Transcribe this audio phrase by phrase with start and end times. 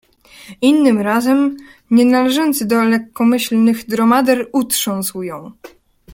[0.61, 1.57] Innym razem,
[1.91, 5.51] nie należący do lekkomyślnych dromader utrząsł ją.